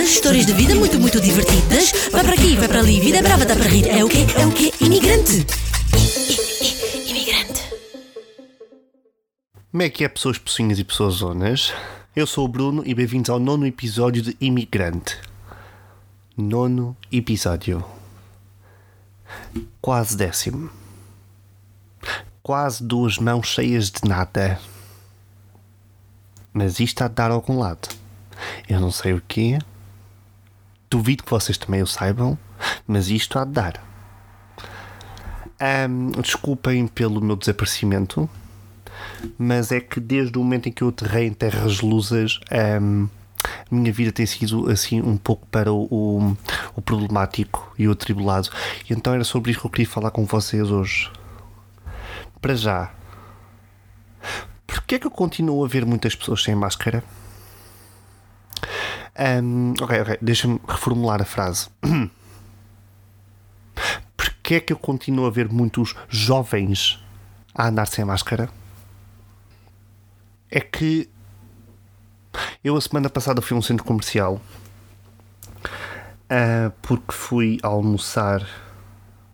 [0.00, 1.92] histórias de vida muito, muito divertidas.
[2.10, 3.88] Vai para aqui, vai para ali, vida é brava, dá para rir.
[3.88, 4.26] É o quê?
[4.38, 4.72] É o quê?
[4.80, 5.46] Imigrante.
[5.94, 7.62] I- i- imigrante.
[9.70, 11.72] Como é que é, pessoas pocinhas e pessoas zonas?
[12.14, 15.18] Eu sou o Bruno e bem-vindos ao nono episódio de Imigrante.
[16.36, 17.84] Nono episódio.
[19.80, 20.70] Quase décimo.
[22.42, 24.60] Quase duas mãos cheias de nada.
[26.52, 27.88] Mas isto há de dar algum lado.
[28.68, 29.58] Eu não sei o quê.
[30.92, 32.38] Duvido que vocês também o saibam,
[32.86, 33.82] mas isto há de dar.
[35.58, 38.28] Ahm, desculpem pelo meu desaparecimento
[39.38, 42.80] mas é que desde o momento em que eu aterrei em terras lusas, a
[43.70, 46.36] minha vida tem sido assim um pouco para o, o,
[46.76, 48.50] o problemático e o atribulado.
[48.88, 51.10] E então era sobre isso que eu queria falar com vocês hoje.
[52.40, 52.92] Para já,
[54.66, 57.04] porquê é que eu continuo a ver muitas pessoas sem máscara?
[59.22, 61.68] Hum, ok, ok, deixa-me reformular a frase.
[64.16, 66.98] Porquê é que eu continuo a ver muitos jovens
[67.54, 68.48] a andar sem máscara?
[70.52, 71.08] é que
[72.62, 74.38] eu a semana passada fui a um centro comercial
[76.28, 78.46] ah, porque fui almoçar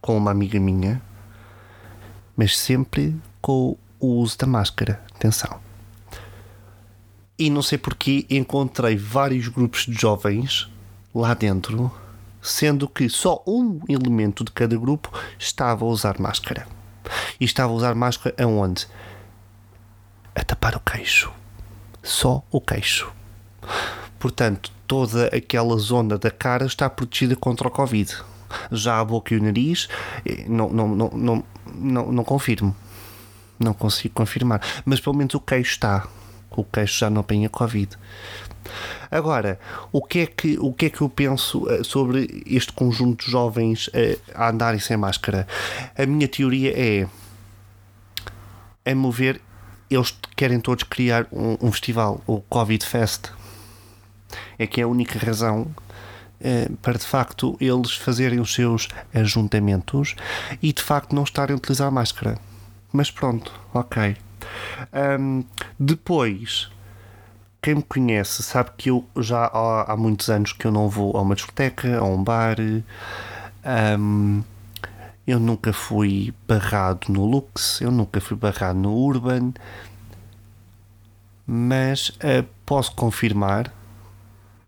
[0.00, 1.00] com uma amiga minha,
[2.36, 5.00] mas sempre com o uso da máscara.
[5.14, 5.60] Atenção.
[7.38, 10.70] E não sei porquê encontrei vários grupos de jovens
[11.14, 11.90] lá dentro,
[12.40, 16.66] sendo que só um elemento de cada grupo estava a usar máscara.
[17.40, 18.86] E estava a usar máscara aonde?
[20.34, 21.30] a tapar o queixo.
[22.02, 23.12] Só o queixo.
[24.18, 28.16] Portanto, toda aquela zona da cara está protegida contra o Covid.
[28.70, 29.88] Já a boca e o nariz,
[30.26, 31.44] eh, não, não, não, não,
[31.74, 32.74] não, não confirmo.
[33.58, 34.60] Não consigo confirmar.
[34.84, 36.06] Mas pelo menos o queixo está.
[36.56, 37.96] O queixo já não apanha Covid.
[39.10, 39.58] Agora,
[39.90, 43.30] o que é que, o que, é que eu penso eh, sobre este conjunto de
[43.30, 45.46] jovens eh, a andarem sem máscara?
[45.96, 47.06] A minha teoria é,
[48.90, 49.40] a meu ver,
[49.90, 53.30] eles querem todos criar um, um festival, o Covid Fest.
[54.58, 55.66] É que é a única razão
[56.40, 60.16] eh, para de facto eles fazerem os seus ajuntamentos
[60.62, 62.38] e de facto não estarem a utilizar máscara.
[62.92, 64.16] Mas pronto, ok.
[64.92, 65.42] Ahm,
[65.78, 66.70] depois,
[67.60, 71.16] quem me conhece sabe que eu já há, há muitos anos que eu não vou
[71.16, 72.56] a uma discoteca, a um bar.
[73.64, 74.42] ahm,
[75.26, 79.52] eu nunca fui barrado no Lux, eu nunca fui barrado no Urban,
[81.46, 83.72] mas eh, posso confirmar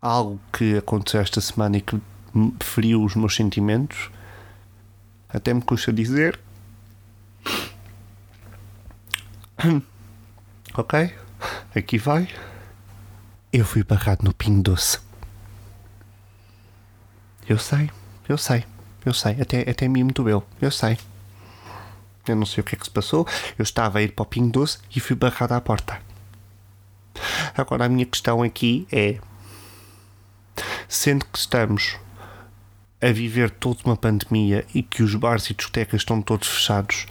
[0.00, 1.98] algo que aconteceu esta semana e que
[2.60, 4.10] feriu os meus sentimentos.
[5.28, 6.38] Até me custa dizer.
[10.74, 11.14] Ok?
[11.74, 12.28] Aqui vai.
[13.52, 14.98] Eu fui barrado no Pingo Doce.
[17.48, 17.90] Eu sei,
[18.28, 18.64] eu sei,
[19.04, 19.40] eu sei.
[19.40, 20.98] Até, até mim muito eu, eu sei.
[22.26, 23.26] Eu não sei o que é que se passou.
[23.58, 26.00] Eu estava a ir para o Pingo Doce e fui barrado à porta.
[27.56, 29.18] Agora a minha questão aqui é:
[30.88, 31.96] sendo que estamos
[33.00, 37.06] a viver toda uma pandemia e que os bares e discotecas estão todos fechados,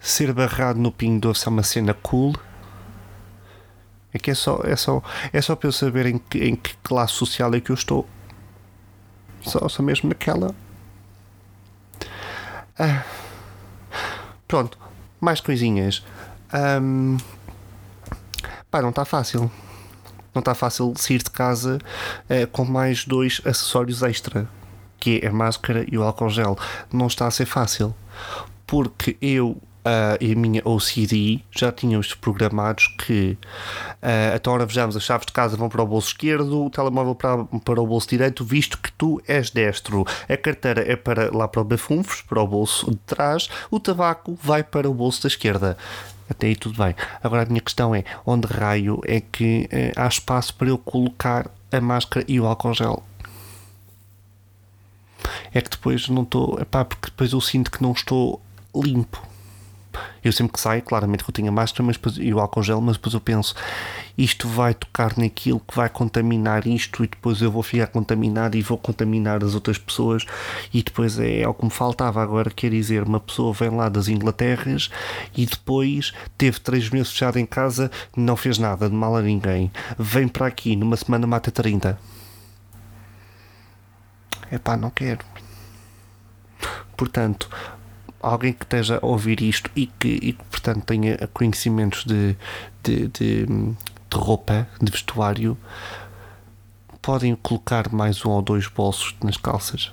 [0.00, 2.34] ser barrado no Pingo Doce é uma cena cool?
[4.12, 6.76] É que é só, é só, é só para eu saber em que, em que
[6.78, 8.06] classe social é que eu estou.
[9.42, 10.54] Só, só mesmo naquela.
[12.78, 13.04] Ah.
[14.46, 14.78] Pronto,
[15.20, 16.02] mais coisinhas.
[16.52, 17.18] Ahm,
[18.70, 19.50] Pá, não está fácil.
[20.34, 21.78] Não está fácil sair de casa
[22.28, 24.46] eh, com mais dois acessórios extra,
[25.00, 26.58] que é a máscara e o álcool gel.
[26.92, 27.94] Não está a ser fácil.
[28.66, 29.56] Porque eu
[29.88, 33.38] ah, e a minha OCD já tínhamos programados que
[34.02, 37.14] ah, então ora vejamos, as chaves de casa vão para o bolso esquerdo, o telemóvel
[37.14, 40.06] para, para o bolso direito, visto que tu és destro.
[40.28, 44.38] A carteira é para lá para o bafunfos, para o bolso de trás, o tabaco
[44.42, 45.78] vai para o bolso da esquerda.
[46.28, 46.94] Até aí tudo bem.
[47.22, 51.50] Agora a minha questão é: onde raio é que eh, há espaço para eu colocar
[51.72, 53.02] a máscara e o álcool gel?
[55.54, 56.60] É que depois não estou.
[56.60, 58.42] Epá, porque depois eu sinto que não estou
[58.74, 59.26] limpo.
[60.24, 62.62] Eu sempre que saio, claramente que eu tenho a máscara mas depois, e o álcool
[62.62, 63.54] gel, mas depois eu penso,
[64.16, 68.62] isto vai tocar naquilo que vai contaminar isto e depois eu vou ficar contaminado e
[68.62, 70.24] vou contaminar as outras pessoas
[70.74, 72.22] e depois é, é o que me faltava.
[72.22, 74.90] Agora quer dizer, uma pessoa vem lá das Inglaterras
[75.36, 79.70] e depois teve três meses fechado em casa, não fez nada de mal a ninguém.
[79.98, 81.98] Vem para aqui, numa semana mata 30.
[84.50, 85.24] Epá, não quero.
[86.96, 87.48] Portanto,
[88.20, 92.36] alguém que esteja a ouvir isto e que, e que portanto, tenha conhecimentos de,
[92.82, 93.76] de, de, de
[94.16, 95.56] roupa, de vestuário,
[97.00, 99.92] podem colocar mais um ou dois bolsos nas calças.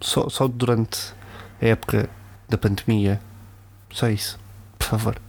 [0.00, 1.14] Só, só durante
[1.60, 2.10] a época
[2.48, 3.20] da pandemia.
[3.90, 4.38] Só isso,
[4.78, 5.20] por favor.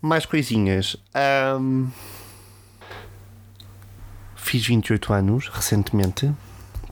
[0.00, 0.96] Mais coisinhas.
[1.14, 1.88] Ahm,
[4.36, 6.32] fiz 28 anos recentemente.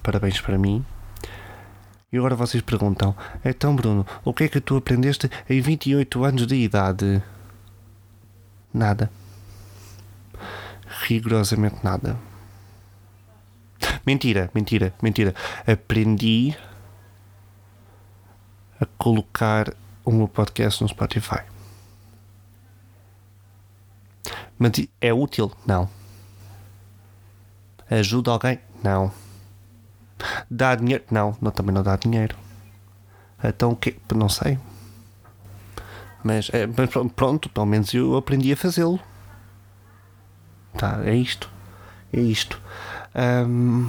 [0.03, 0.85] Parabéns para mim.
[2.13, 3.15] E agora vocês perguntam:
[3.45, 7.23] então, Bruno, o que é que tu aprendeste em 28 anos de idade?
[8.73, 9.11] Nada.
[11.03, 12.17] Rigorosamente nada.
[14.05, 15.35] Mentira, mentira, mentira.
[15.67, 16.57] Aprendi
[18.81, 19.73] a colocar
[20.05, 21.43] o meu podcast no Spotify.
[24.59, 25.53] Mas é útil?
[25.65, 25.89] Não.
[27.91, 28.59] Ajuda alguém?
[28.83, 29.13] Não.
[30.51, 31.05] Dá dinheiro?
[31.11, 32.37] Não, não também não dá dinheiro.
[33.43, 33.97] Então o que?
[34.15, 34.59] Não sei.
[36.23, 39.01] Mas, é, mas pronto, pelo menos eu aprendi a fazê-lo.
[40.77, 41.51] Tá, é isto.
[42.13, 42.61] É isto.
[43.15, 43.89] Hum,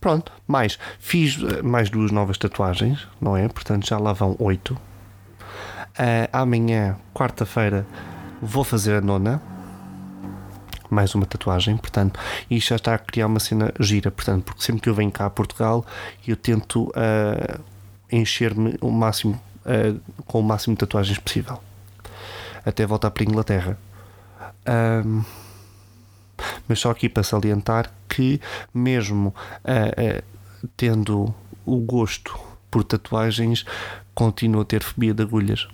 [0.00, 0.78] pronto, mais.
[0.98, 3.48] Fiz eh, mais duas novas tatuagens, não é?
[3.48, 4.74] Portanto, já lá vão oito.
[5.98, 7.84] Uh, amanhã, quarta-feira,
[8.40, 9.42] vou fazer a nona.
[10.90, 12.18] Mais uma tatuagem, portanto,
[12.50, 15.26] isto já está a criar uma cena gira, portanto, porque sempre que eu venho cá
[15.26, 15.84] a Portugal,
[16.26, 17.60] eu tento uh,
[18.10, 21.60] encher-me o máximo uh, com o máximo de tatuagens possível
[22.64, 23.78] até voltar para a Inglaterra.
[25.04, 25.24] Um,
[26.68, 28.40] mas só aqui para salientar que,
[28.72, 29.34] mesmo
[29.64, 30.22] uh,
[30.76, 31.34] tendo
[31.64, 32.38] o gosto
[32.70, 33.64] por tatuagens,
[34.14, 35.66] continuo a ter fobia de agulhas.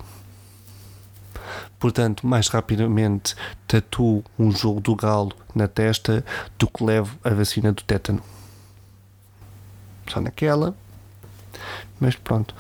[1.78, 3.34] Portanto, mais rapidamente
[3.66, 6.24] tatuo um jogo do galo na testa
[6.58, 8.22] do que levo a vacina do tétano.
[10.08, 10.74] Só naquela.
[12.00, 12.54] Mas pronto.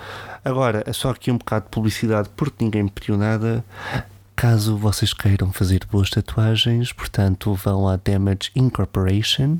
[0.44, 3.64] Agora, é só aqui um bocado de publicidade porque ninguém me pediu nada.
[4.36, 9.56] Caso vocês queiram fazer boas tatuagens, portanto, vão à Damage Incorporation,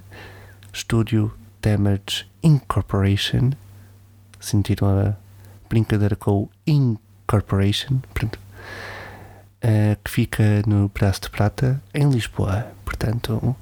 [0.74, 3.52] Studio Damage Incorporation.
[4.38, 5.14] Sentiram a
[5.68, 8.00] brincadeira com o Incorporation?
[8.12, 8.43] Pronto.
[9.64, 12.66] Uh, que fica no Braço de Prata, em Lisboa.
[12.84, 13.56] Portanto,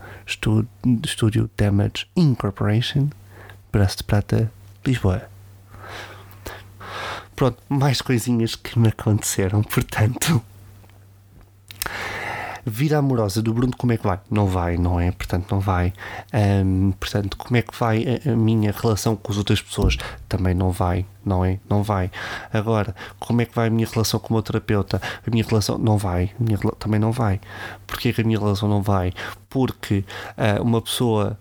[1.06, 3.08] Studio Damage Incorporation,
[3.70, 4.52] Braço de Prata,
[4.84, 5.22] Lisboa.
[7.37, 10.43] Pronto, mais coisinhas que me aconteceram, portanto.
[12.64, 14.20] Vida amorosa do Bruno, como é que vai?
[14.31, 15.11] Não vai, não é?
[15.11, 15.93] Portanto, não vai.
[16.32, 19.97] Um, portanto, como é que vai a, a, minha relação com as outras pessoas?
[20.29, 21.59] Também não vai, não é?
[21.69, 22.09] Não vai.
[22.53, 25.03] Agora, como é que vai a minha relação com o meu terapeuta?
[25.26, 27.41] A minha relação não vai, minha, também não vai.
[27.85, 29.12] Porquê que a minha relação não vai?
[29.50, 30.05] Porque
[30.38, 31.38] uh, uma pessoa.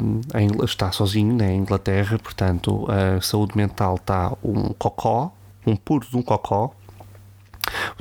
[0.00, 5.30] Um, está sozinho na Inglaterra, portanto a saúde mental está um cocó,
[5.66, 6.72] um puro de um cocó,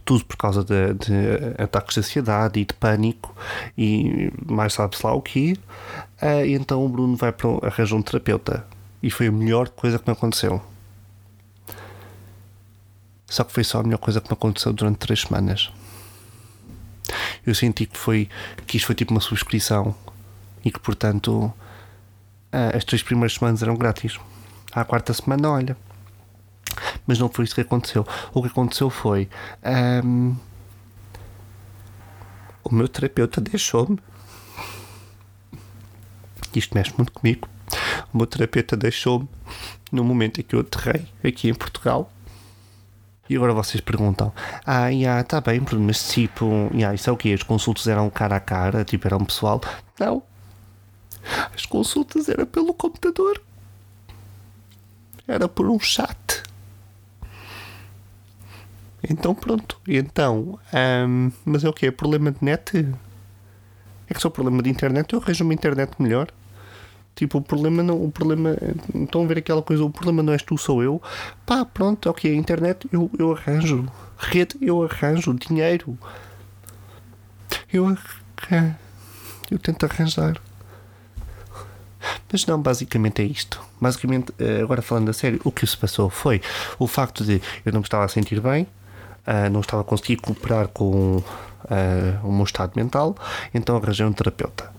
[0.06, 3.36] tudo por causa de, de, ataques de ansiedade e de pânico
[3.78, 5.54] e mais sabe-se lá o que.
[6.22, 8.66] Uh, e então o Bruno vai para arranjar um terapeuta
[9.02, 10.62] e foi a melhor coisa que me aconteceu.
[13.26, 15.72] Só que foi só a melhor coisa que me aconteceu durante três semanas.
[17.46, 18.30] Eu senti que foi
[18.66, 19.96] que isto foi tipo uma subscrição
[20.64, 24.20] e que portanto uh, as três primeiras semanas eram grátis.
[24.72, 25.78] À quarta semana, olha,
[27.08, 28.06] mas não foi isso que aconteceu.
[28.34, 29.30] O que aconteceu foi.
[30.04, 30.36] Um,
[32.64, 33.98] o meu terapeuta deixou-me.
[36.54, 37.48] Isto mexe muito comigo.
[38.14, 39.28] O meu terapeuta deixou-me
[39.92, 42.12] no momento em que eu aterrei aqui em Portugal.
[43.30, 44.34] E agora vocês perguntam:
[44.66, 47.34] Ah, yeah, tá bem, mas tipo, yeah, isso é o quê?
[47.34, 49.62] As consultas eram cara a cara, tipo, eram pessoal?
[50.00, 50.24] Não.
[51.54, 53.42] As consultas eram pelo computador.
[55.28, 56.18] Era por um chat.
[59.10, 59.80] Então pronto.
[59.88, 60.60] E então,
[61.08, 61.88] um, mas é o que?
[61.88, 62.88] É problema de net?
[64.10, 66.28] É que só problema de internet, eu arranjo uma internet melhor.
[67.16, 68.04] Tipo, o problema não.
[68.04, 68.56] O problema.
[68.94, 71.02] Estão a ver aquela coisa, o problema não és tu, sou eu.
[71.46, 73.92] Pá, pronto, ok, a internet eu, eu arranjo.
[74.18, 75.34] Rede eu arranjo.
[75.34, 75.98] Dinheiro.
[77.74, 78.76] Eu arranjo.
[79.50, 80.40] Eu tento arranjar.
[82.32, 83.60] Mas não, basicamente é isto.
[83.80, 86.42] Basicamente, eh, agora falando a sério, o que se passou foi
[86.78, 88.68] o facto de eu não me estava a sentir bem,
[89.28, 91.24] uh, não estava a conseguir cooperar com uh,
[92.28, 93.16] o meu estado mental,
[93.54, 94.72] então arranjei um terapeuta.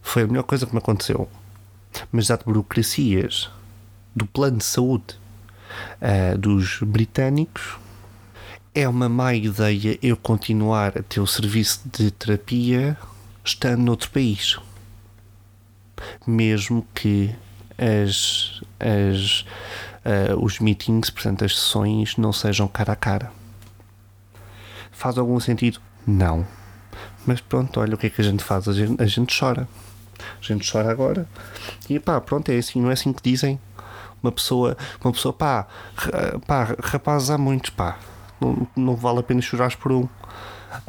[0.00, 1.28] Foi a melhor coisa que me aconteceu.
[2.12, 3.50] Mas já de burocracias
[4.14, 5.16] do plano de saúde
[6.00, 7.78] uh, dos britânicos,
[8.74, 12.96] é uma má ideia eu continuar a ter o serviço de terapia
[13.44, 14.56] estando noutro país.
[16.26, 17.34] Mesmo que
[17.76, 19.40] as, as,
[20.04, 23.39] uh, os meetings, portanto, as sessões, não sejam cara a cara.
[25.00, 25.80] Faz algum sentido?
[26.06, 26.46] Não.
[27.24, 28.68] Mas pronto, olha o que é que a gente faz.
[28.68, 29.66] A gente, a gente chora.
[30.18, 31.26] A gente chora agora.
[31.88, 33.58] E pá, pronto, é assim, não é assim que dizem.
[34.22, 35.66] Uma pessoa, uma pessoa, pá,
[36.46, 37.96] pá rapazes há muitos, pá.
[38.38, 40.06] Não, não vale a pena chorar por um.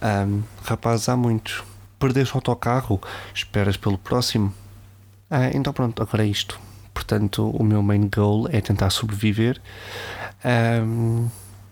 [0.02, 1.64] Ahm, rapazes há muitos.
[1.98, 3.00] Perdeste o autocarro,
[3.34, 4.54] esperas pelo próximo.
[5.30, 6.60] Ah, então pronto, agora é isto.
[6.94, 9.62] Portanto, o meu main goal é tentar sobreviver
[10.44, 11.30] ahm,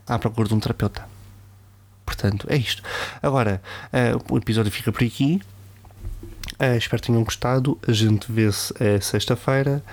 [0.08, 1.19] à procura de um terapeuta.
[2.10, 2.82] Portanto, é isto.
[3.22, 3.62] Agora,
[3.94, 5.40] ah, o episódio fica por aqui.
[6.58, 7.78] Ah, espero que tenham gostado.
[7.88, 9.84] A gente vê-se eh, sexta-feira.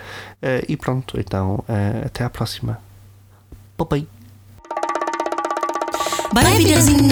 [0.67, 1.63] E pronto, então
[2.05, 2.81] até à próxima.
[3.77, 4.07] Bye
[6.33, 6.65] Bye,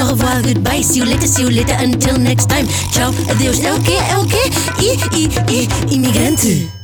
[0.07, 2.67] revoir, goodbye, see you later, see you later, until next time.
[3.31, 3.61] Adeus.
[3.63, 3.93] É o quê?
[3.93, 4.51] É o quê?
[4.81, 5.29] I, i,
[5.61, 6.84] i, imigrante.